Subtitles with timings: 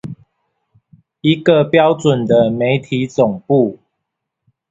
[1.21, 3.77] 一個標準的媒體總部